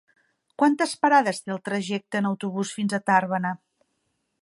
[0.61, 3.57] Quantes parades té el trajecte en autobús fins a Tàrbena?